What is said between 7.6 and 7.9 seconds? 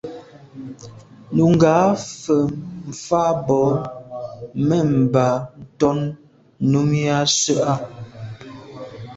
á’.